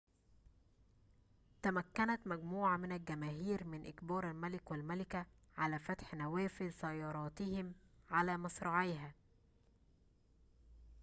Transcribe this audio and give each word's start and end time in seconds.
تمكنت 1.61 2.27
مجموعة 2.27 2.77
من 2.77 2.91
الجماهير 2.91 3.63
من 3.63 3.85
إجبار 3.85 4.31
الملك 4.31 4.71
والملكة 4.71 5.25
على 5.57 5.79
فتح 5.79 6.13
نوافذ 6.13 6.69
سيارتهم 6.69 7.73
على 8.09 8.37
مصراعيها 8.37 9.13